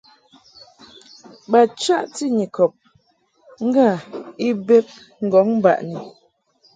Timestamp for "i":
4.47-4.49